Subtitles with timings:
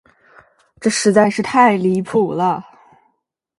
[0.79, 2.65] 这实在是太离谱了。